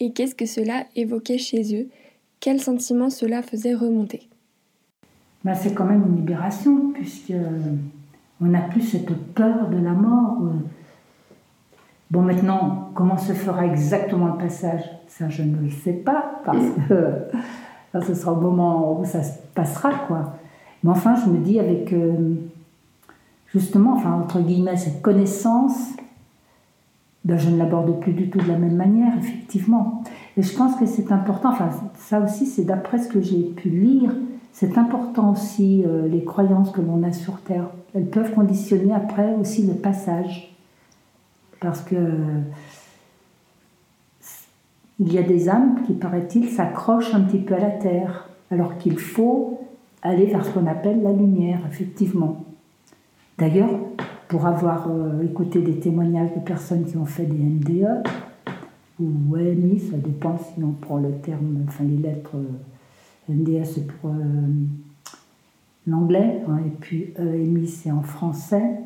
[0.00, 1.88] et qu'est-ce que cela évoquait chez eux
[2.40, 4.28] Quels sentiments cela faisait remonter?
[5.44, 7.32] Ben, C'est quand même une libération, puisque
[8.40, 10.42] on n'a plus cette peur de la mort.
[12.14, 14.82] Bon, maintenant, comment se fera exactement le passage?
[15.08, 19.32] Ça, je ne le sais pas, parce que ce sera au moment où ça se
[19.52, 20.36] passera, quoi.
[20.84, 22.36] Mais enfin, je me dis avec, euh,
[23.48, 25.94] justement, enfin, entre guillemets, cette connaissance
[27.24, 30.04] ben, je ne l'aborde plus du tout de la même manière, effectivement.
[30.36, 33.70] Et je pense que c'est important, enfin ça aussi c'est d'après ce que j'ai pu
[33.70, 34.14] lire,
[34.52, 37.70] c'est important aussi euh, les croyances que l'on a sur Terre.
[37.94, 40.53] Elles peuvent conditionner après aussi le passage.
[41.64, 41.96] Parce que
[45.00, 48.76] il y a des âmes qui, paraît-il, s'accrochent un petit peu à la Terre, alors
[48.76, 49.60] qu'il faut
[50.02, 52.44] aller vers ce qu'on appelle la lumière, effectivement.
[53.38, 53.70] D'ailleurs,
[54.28, 58.06] pour avoir euh, écouté des témoignages de personnes qui ont fait des MDE,
[59.00, 63.86] ou EMI, ça dépend si on prend le terme, enfin les lettres euh, MDE c'est
[63.86, 64.14] pour euh,
[65.88, 68.78] l'anglais, hein, et puis EMI c'est en français.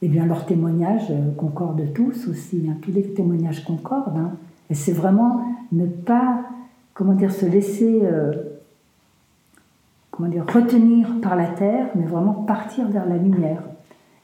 [0.00, 4.16] Eh bien, leurs témoignages concordent tous aussi, hein, tous les témoignages concordent.
[4.16, 4.32] Hein.
[4.70, 6.44] et c'est vraiment ne pas,
[6.94, 8.02] comment dire, se laisser
[10.18, 13.62] comment dire, retenir par la terre, mais vraiment partir vers la lumière.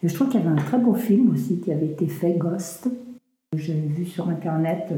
[0.03, 2.33] Et je trouve qu'il y avait un très beau film aussi qui avait été fait,
[2.33, 2.91] Ghost.
[3.57, 4.93] J'ai vu sur Internet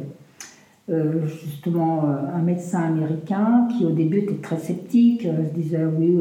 [0.88, 5.84] euh, justement euh, un médecin américain qui au début était très sceptique, euh, se disait
[5.84, 6.16] oui,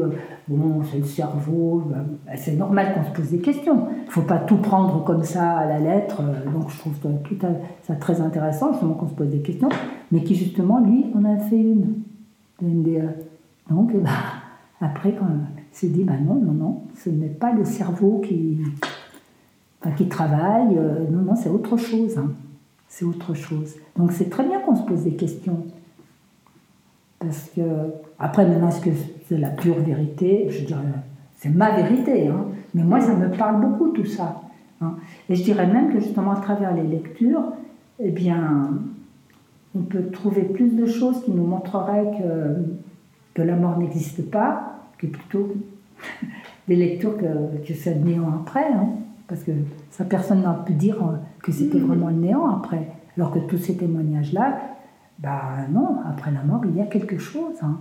[0.48, 3.86] bon, c'est le cerveau, bah, c'est normal qu'on se pose des questions.
[4.02, 6.20] Il ne faut pas tout prendre comme ça à la lettre.
[6.52, 7.36] donc je trouve tout
[7.84, 9.68] ça très intéressant, justement qu'on se pose des questions,
[10.10, 12.02] mais qui justement, lui, en a fait une.
[13.70, 14.10] Donc, bah,
[14.80, 18.58] après, quand il s'est dit, ben non, non, non, ce n'est pas le cerveau qui,
[19.96, 20.74] qui travaille,
[21.12, 22.18] non, non, c'est autre chose.
[22.18, 22.32] Hein.
[22.88, 23.74] C'est autre chose.
[23.96, 25.64] Donc c'est très bien qu'on se pose des questions.
[27.18, 27.62] Parce que,
[28.18, 28.90] après, maintenant, est-ce que
[29.28, 30.46] c'est la pure vérité?
[30.50, 30.80] Je dirais,
[31.36, 32.46] c'est ma vérité, hein.
[32.74, 34.42] mais moi, ça me parle beaucoup tout ça.
[34.80, 34.96] Hein.
[35.28, 37.52] Et je dirais même que justement, à travers les lectures,
[37.98, 38.70] eh bien,
[39.74, 42.56] on peut trouver plus de choses qui nous montreraient que
[43.36, 45.54] que la mort n'existe pas, que plutôt
[46.68, 48.88] des lectures que, que c'est néant après, hein.
[49.28, 49.52] parce que
[49.90, 51.86] ça personne n'a pu dire euh, que c'était mm.
[51.86, 54.58] vraiment le néant après, alors que tous ces témoignages-là,
[55.20, 57.54] bah non, après la mort, il y a quelque chose.
[57.62, 57.78] Hein.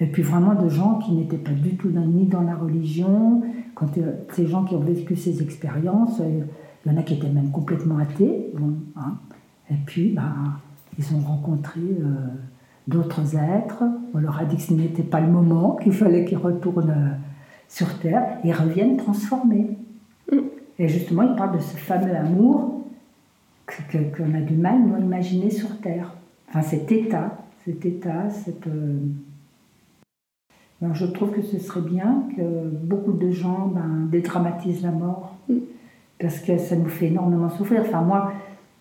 [0.00, 3.42] Et puis vraiment de gens qui n'étaient pas du tout ni dans la religion.
[3.74, 6.40] Quand euh, ces gens qui ont vécu ces expériences, euh,
[6.84, 8.52] il y en a qui étaient même complètement athées.
[8.96, 9.14] Hein.
[9.70, 10.32] Et puis, bah,
[10.98, 12.26] ils ont rencontré euh,
[12.88, 13.84] d'autres êtres.
[14.12, 17.16] On leur a dit que ce n'était pas le moment, qu'il fallait qu'ils retournent
[17.68, 19.78] sur Terre et reviennent transformés.
[20.30, 20.38] Mm.
[20.80, 22.73] Et justement, ils parlent de ce fameux amour
[23.66, 26.14] qu'on a du mal à imaginer sur Terre.
[26.48, 28.68] Enfin, cet état, cet état, cette
[30.92, 32.42] je trouve que ce serait bien que
[32.82, 35.54] beaucoup de gens ben, dédramatisent la mort, mm.
[36.20, 37.80] parce que ça nous fait énormément souffrir.
[37.80, 38.32] Enfin, moi,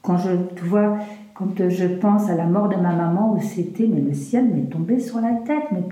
[0.02, 0.98] quand je, tu vois,
[1.34, 4.70] quand je pense à la mort de ma maman, où c'était, mais le ciel m'est
[4.70, 5.84] tombé sur la tête, mais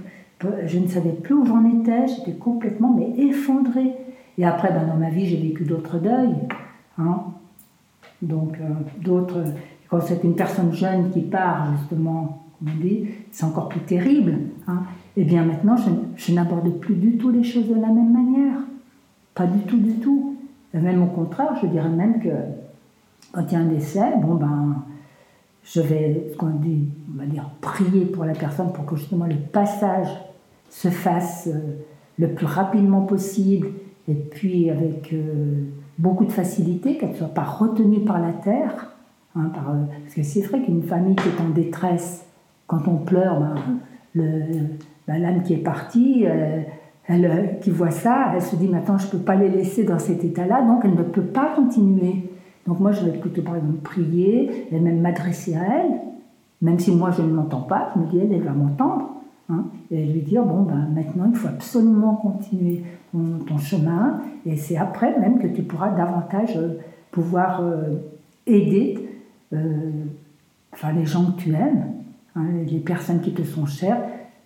[0.66, 3.94] je ne savais plus où j'en étais, j'étais complètement mais effondrée.
[4.38, 6.36] Et après, ben, dans ma vie, j'ai vécu d'autres deuils.
[6.98, 7.24] Hein.
[8.22, 8.70] Donc, euh,
[9.02, 9.44] d'autres.
[9.90, 14.38] Quand c'est une personne jeune qui part, justement, on dit, c'est encore plus terrible.
[14.68, 14.84] Hein.
[15.18, 15.76] Eh bien maintenant,
[16.16, 18.60] je, n'aborde plus du tout les choses de la même manière.
[19.36, 20.38] Pas du tout, du tout.
[20.74, 22.30] Et même au contraire, je dirais même que
[23.34, 24.84] quand il y a un décès, bon ben,
[25.64, 29.36] je vais, ce qu'on on va dire, prier pour la personne pour que justement le
[29.36, 30.08] passage
[30.70, 31.60] se fasse euh,
[32.18, 33.70] le plus rapidement possible
[34.08, 35.66] et puis avec euh,
[35.98, 38.92] beaucoup de facilité, qu'elle ne soit pas retenue par la terre.
[39.36, 42.26] Hein, par, euh, parce que c'est vrai qu'une famille qui est en détresse,
[42.68, 43.56] quand on pleure, ben,
[44.14, 44.42] le,
[45.08, 46.62] l'âme qui est partie, euh,
[47.08, 49.84] elle, euh, qui voit ça, elle se dit maintenant je ne peux pas les laisser
[49.84, 52.30] dans cet état-là, donc elle ne peut pas continuer.
[52.68, 56.00] Donc moi je vais plutôt par exemple prier, et même m'adresser à elle,
[56.62, 59.21] même si moi je ne m'entends pas, je me dis elle va m'entendre,
[59.52, 64.78] hein, et lui dire bon ben maintenant il faut absolument continuer ton, chemin, et c'est
[64.78, 66.80] après même que tu pourras davantage euh,
[67.12, 67.62] pouvoir
[68.48, 68.98] aider
[70.74, 71.86] enfin, les gens que tu aimes,
[72.36, 74.02] hein, les personnes qui te sont chères,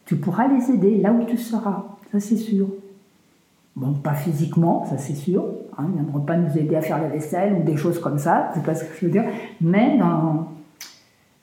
[0.05, 2.67] tu pourras les aider là où tu seras, ça c'est sûr.
[3.75, 5.43] Bon, pas physiquement, ça c'est sûr.
[5.77, 8.51] Hein, ils ne pas nous aider à faire la vaisselle ou des choses comme ça,
[8.53, 9.25] c'est pas ce que je veux dire.
[9.59, 10.47] Mais dans,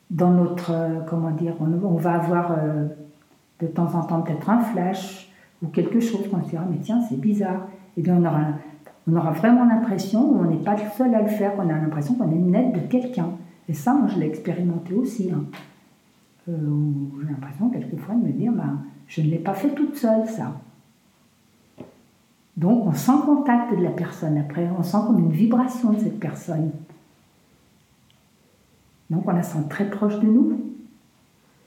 [0.09, 2.87] dans notre, euh, comment dire, on, va avoir euh,
[3.61, 7.01] de temps en temps peut-être un flash ou quelque chose qu'on se dira, mais tiens,
[7.07, 7.67] c'est bizarre.
[7.97, 8.17] Et bien
[9.07, 12.15] on aura, vraiment l'impression, on n'est pas le seul à le faire, on a l'impression
[12.15, 13.29] qu'on est une de quelqu'un.
[13.69, 15.31] Et ça, moi, je l'ai expérimenté aussi.
[15.31, 15.45] Hein.
[16.49, 16.53] Euh,
[17.21, 20.53] j'ai l'impression quelquefois de me dire, ben, je ne l'ai pas fait toute seule, ça.
[22.55, 26.19] Donc on sent contact de la personne après, on sent comme une vibration de cette
[26.19, 26.71] personne.
[29.09, 30.59] Donc on la sent très proche de nous.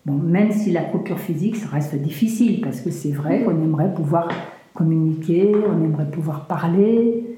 [0.06, 4.28] Même si la coupure physique, ça reste difficile, parce que c'est vrai qu'on aimerait pouvoir
[4.72, 7.36] communiquer, on aimerait pouvoir parler.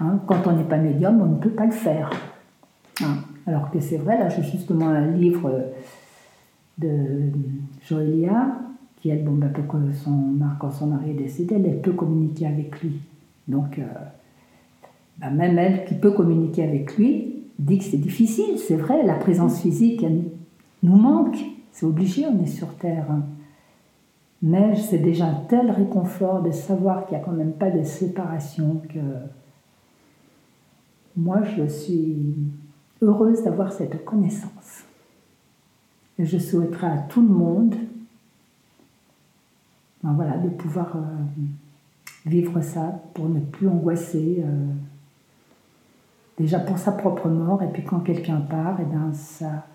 [0.00, 2.10] Hein, quand on n'est pas médium, on ne peut pas le faire.
[3.02, 3.18] Hein.
[3.46, 5.72] Alors que c'est vrai, là j'ai justement un livre
[6.78, 6.88] de
[7.86, 8.58] Joëlia,
[9.00, 9.52] qui elle, bon, ben,
[9.94, 13.00] son, quand son mari est décédé, elle, peut communiquer avec lui.
[13.48, 13.84] Donc, euh,
[15.18, 19.14] ben, même elle qui peut communiquer avec lui, dit que c'est difficile, c'est vrai, la
[19.14, 20.24] présence physique elle,
[20.82, 21.38] nous manque,
[21.72, 23.06] c'est obligé, on est sur Terre.
[24.42, 27.82] Mais c'est déjà un tel réconfort de savoir qu'il n'y a quand même pas de
[27.82, 28.98] séparation que
[31.16, 32.16] moi je suis
[33.02, 34.84] heureuse d'avoir cette connaissance.
[36.18, 37.74] Et je souhaiterais à tout le monde
[40.02, 41.00] ben voilà, de pouvoir euh,
[42.24, 44.42] vivre ça pour ne plus angoisser.
[44.42, 44.66] Euh,
[46.38, 49.66] déjà pour sa propre mort, et puis quand quelqu'un part, et eh ben ça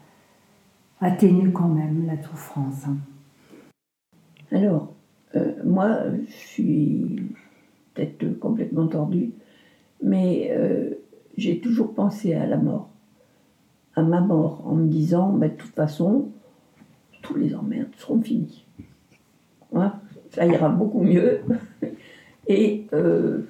[1.02, 2.88] atténue quand même la souffrance.
[2.88, 2.98] Hein.
[4.52, 4.94] Alors,
[5.36, 7.22] euh, moi, je suis
[7.94, 9.32] peut-être complètement tordue,
[10.04, 10.52] mais
[11.38, 12.90] j'ai toujours pensé à la mort
[13.96, 16.30] à ma mort en me disant, mais de toute façon,
[17.22, 18.66] tous les emmerdes seront finis.
[19.72, 21.42] ça ira beaucoup mieux.
[22.48, 23.42] Et euh,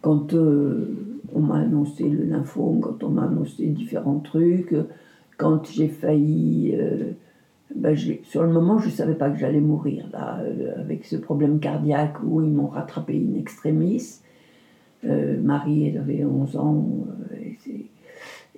[0.00, 0.96] quand euh,
[1.34, 4.74] on m'a annoncé le lymphome, quand on m'a annoncé différents trucs,
[5.38, 6.74] quand j'ai failli...
[6.78, 7.12] Euh,
[7.74, 10.40] ben, sur le moment, je ne savais pas que j'allais mourir, là,
[10.78, 14.20] avec ce problème cardiaque où ils m'ont rattrapé in extremis.
[15.04, 16.86] Marie, elle avait 11 ans,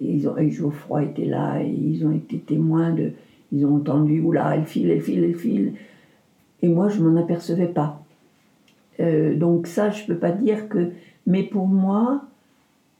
[0.00, 3.12] et ils ont, et Geoffroy était là, et ils ont été témoins de.
[3.52, 5.74] Ils ont entendu, oula, elle file, elle file, elle file.
[6.62, 8.02] Et moi, je m'en apercevais pas.
[9.00, 10.90] Euh, donc, ça, je peux pas dire que.
[11.26, 12.22] Mais pour moi,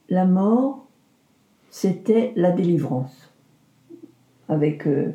[0.09, 0.85] la mort,
[1.69, 3.20] c'était la délivrance.
[4.51, 5.13] Avec euh,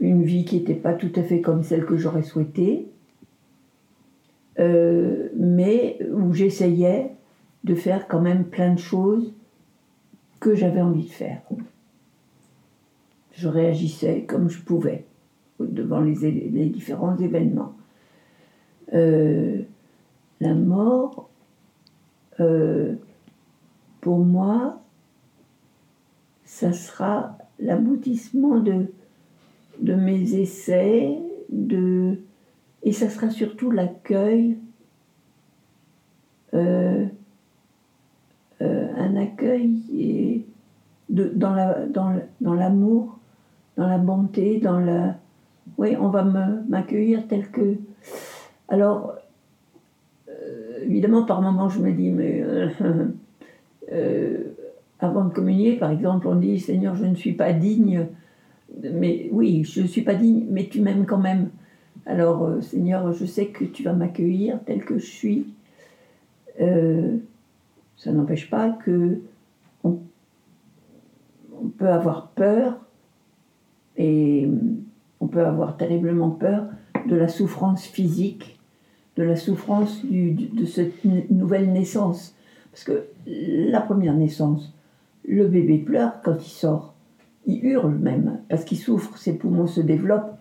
[0.00, 2.88] une vie qui n'était pas tout à fait comme celle que j'aurais souhaité,
[4.58, 7.12] euh, mais où j'essayais
[7.62, 9.32] de faire quand même plein de choses
[10.40, 11.40] que j'avais envie de faire.
[13.36, 15.04] Je réagissais comme je pouvais.
[15.60, 17.74] devant les, différents événements.
[18.92, 19.62] Euh,
[20.40, 21.30] la mort,
[24.00, 24.80] pour moi,
[26.44, 28.86] ça sera l'aboutissement de,
[29.80, 31.18] mes essais,
[31.50, 32.18] de,
[32.82, 34.58] et ça sera surtout l'accueil,
[36.54, 37.06] euh,
[38.60, 40.44] un accueil
[41.08, 41.54] dans
[42.54, 43.18] l'amour,
[43.76, 45.16] dans, la bonté, dans la...
[45.78, 47.76] Oui, on va m'accueillir tel que...
[48.68, 49.14] Alors,
[50.28, 52.68] euh, évidemment, par moments, je me dis, mais euh,
[53.92, 54.44] euh,
[55.04, 58.06] avant de communier, par exemple, on dit, Seigneur, je ne suis pas digne,
[58.82, 61.50] mais oui, je ne suis pas digne, mais tu m'aimes quand même.
[62.06, 65.46] Alors, Seigneur, je sais que tu vas m'accueillir tel que je suis.
[66.58, 69.20] ça n'empêche pas que
[69.84, 69.98] on,
[71.62, 72.78] on peut avoir peur
[73.96, 74.48] et
[75.20, 76.66] on peut avoir terriblement peur
[77.06, 78.54] de la souffrance physique
[79.16, 82.34] de la souffrance de cette nouvelle naissance.
[82.72, 84.72] Parce que la première naissance,
[85.26, 86.94] le bébé pleure quand il sort.
[87.46, 90.38] Il hurle même, parce qu'il souffre, ses poumons se développent.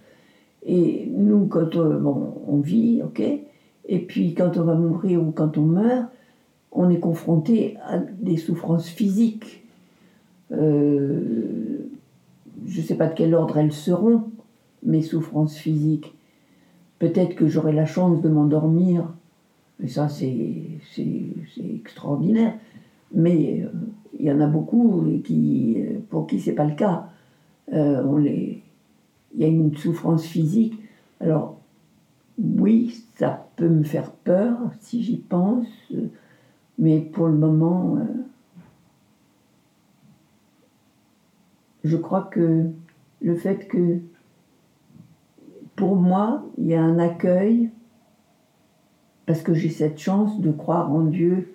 [0.65, 2.01] Et nous, quand euh,
[2.47, 3.21] on, vit, ok,
[3.85, 6.07] et puis quand on va mourir ou quand on meurt,
[6.71, 9.63] on est confronté à des souffrances physiques.
[10.51, 11.89] Euh,
[12.65, 14.23] je ne sais pas de quel ordre elles seront,
[14.83, 16.13] mes souffrances physiques.
[16.99, 19.13] Peut-être que j'aurai la chance de m'endormir,
[19.83, 20.79] et ça c'est
[21.59, 22.53] extraordinaire.
[23.13, 23.69] Mais euh,
[24.19, 25.77] il y en a beaucoup qui,
[26.09, 27.09] pour qui c'est pas le cas.
[27.71, 28.61] Euh, on les,
[29.33, 30.79] il y a une souffrance physique.
[31.19, 31.59] Alors
[32.37, 35.67] oui, ça peut me faire peur si j'y pense,
[36.77, 38.03] mais pour le moment, euh,
[41.83, 42.65] je crois que
[43.21, 43.99] le fait que
[45.75, 47.69] pour moi, il y a un accueil
[49.25, 51.53] parce que j'ai cette chance de croire en Dieu,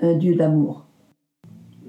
[0.00, 0.83] un Dieu d'amour.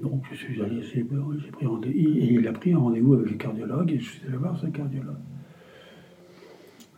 [0.06, 3.36] Donc je suis allé, j'ai pris rendez-vous, et il a pris un rendez-vous avec le
[3.36, 5.16] cardiologue, et je suis allé voir ce cardiologue,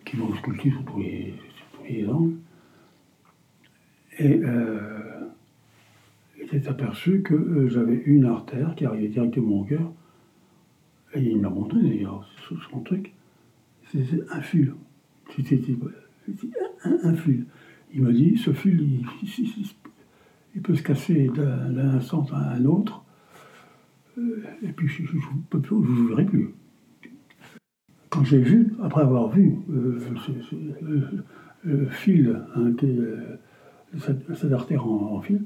[0.04, 2.36] qui m'a ausculté sur tous les, sur tous les angles.
[4.18, 5.26] Et euh,
[6.40, 9.90] il s'est aperçu que euh, j'avais une artère qui arrivait directement au cœur,
[11.14, 12.28] et il m'a montré d'ailleurs
[12.70, 13.14] son truc,
[13.90, 14.74] c'est un fil.
[15.34, 15.60] C'était
[16.84, 17.46] un, fil.
[17.94, 19.06] Il m'a dit, ce fil, il,
[20.62, 23.04] peut se casser d'un instant à un autre,
[24.18, 26.54] euh, et puis je ne verrai plus.
[28.10, 30.00] Quand j'ai vu, après avoir vu le
[31.88, 32.40] fil,
[33.98, 35.42] cette, artère en, fil,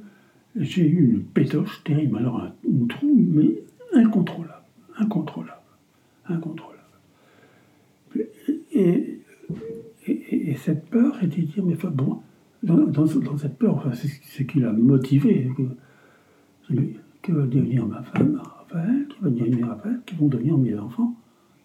[0.57, 3.63] j'ai eu une pétoche terrible, alors un, une trouille, mais
[3.95, 4.63] incontrôlable,
[4.97, 5.61] incontrôlable,
[6.29, 6.79] incontrôlable.
[8.73, 9.21] Et,
[10.07, 12.21] et, cette peur, j'ai dit dire, mais bon,
[12.63, 13.07] dans,
[13.37, 15.51] cette peur, enfin, c'est ce qui l'a motivé.
[16.69, 16.73] Que,
[17.23, 21.15] que, va devenir ma femme, Raphaël, qui va devenir Raphaël, qui vont devenir mes enfants,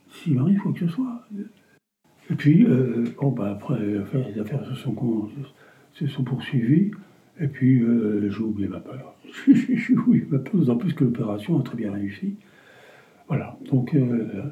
[0.10, 1.28] s'il m'arrive quoi que ce soit.
[2.30, 5.30] Et puis, euh, bon, bah, après, les affaires se sont,
[5.94, 6.92] se sont poursuivies,
[7.40, 9.16] et puis euh, j'ai oublié ma peur.
[9.48, 12.36] j'ai oublié ma peur, d'autant plus que l'opération a très bien réussi.
[13.28, 14.44] Voilà, donc euh,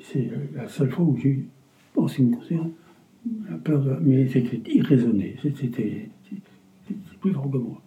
[0.00, 1.48] c'est la seule fois où j'ai eu,
[1.96, 2.36] me
[3.50, 6.08] la peur, mais c'était irraisonné, c'était
[7.20, 7.80] plus fort que moi.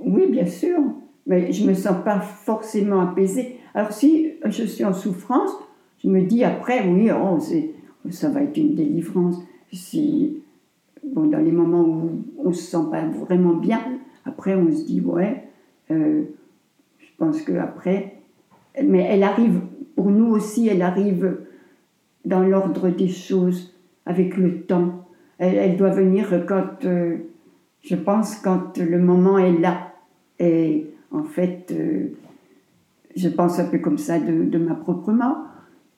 [0.00, 0.78] Oui, bien sûr,
[1.26, 3.56] mais je ne me sens pas forcément apaisée.
[3.74, 5.50] Alors si je suis en souffrance,
[6.02, 7.38] je me dis après, oui, oh,
[8.10, 9.36] ça va être une délivrance.
[9.72, 10.42] Si,
[11.02, 13.80] bon, dans les moments où on ne se sent pas vraiment bien,
[14.24, 15.44] après on se dit, ouais,
[15.90, 16.22] euh,
[16.98, 18.18] je pense qu'après,
[18.82, 19.60] mais elle arrive,
[19.96, 21.38] pour nous aussi, elle arrive
[22.24, 23.74] dans l'ordre des choses,
[24.06, 25.06] avec le temps.
[25.38, 27.16] Elle, doit venir quand, euh,
[27.82, 29.92] je pense, quand le moment est là.
[30.38, 32.08] Et en fait, euh,
[33.16, 35.38] je pense un peu comme ça de, ma propre mort.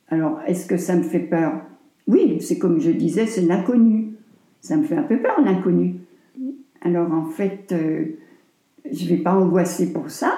[0.08, 1.60] Alors, est-ce que ça me fait peur?
[2.06, 4.12] Oui, c'est comme je disais, c'est l'inconnu.
[4.60, 5.96] Ça me fait un peu peur, l'inconnu.
[6.80, 8.04] Alors, en fait, euh,
[8.90, 10.32] je ne vais pas angoisser pour ça.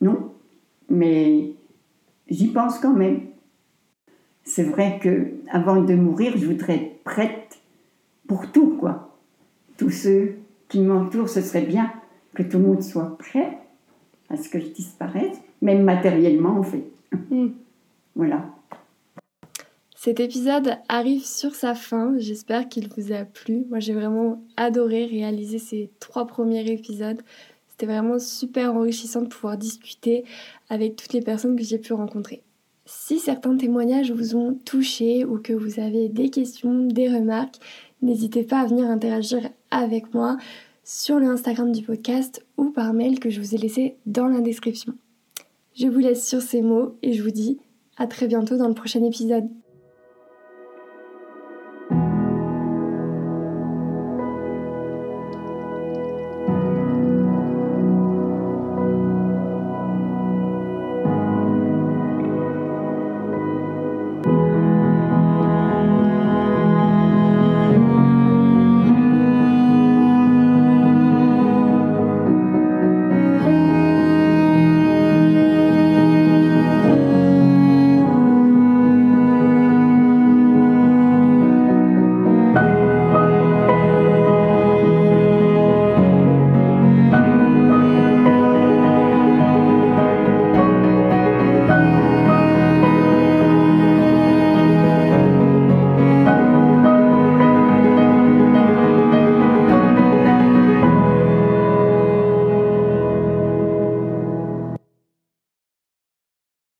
[0.00, 0.30] Non,
[0.88, 1.52] mais
[2.28, 3.20] j'y pense quand même.
[4.44, 7.60] C'est vrai que avant de mourir, je voudrais être prête
[8.26, 9.16] pour tout, quoi.
[9.76, 10.36] Tous ceux
[10.68, 11.92] qui m'entourent, ce serait bien
[12.34, 13.58] que tout le monde soit prêt
[14.28, 16.84] à ce que je disparaisse, même matériellement, en fait.
[17.30, 17.48] Hmm.
[18.14, 18.44] Voilà.
[19.96, 22.14] Cet épisode arrive sur sa fin.
[22.16, 23.66] J'espère qu'il vous a plu.
[23.68, 27.20] Moi, j'ai vraiment adoré réaliser ces trois premiers épisodes.
[27.68, 30.24] C'était vraiment super enrichissant de pouvoir discuter
[30.70, 32.42] avec toutes les personnes que j'ai pu rencontrer.
[32.92, 37.58] Si certains témoignages vous ont touché ou que vous avez des questions, des remarques,
[38.02, 40.38] n'hésitez pas à venir interagir avec moi
[40.82, 44.40] sur le Instagram du podcast ou par mail que je vous ai laissé dans la
[44.40, 44.92] description.
[45.76, 47.60] Je vous laisse sur ces mots et je vous dis
[47.96, 49.48] à très bientôt dans le prochain épisode.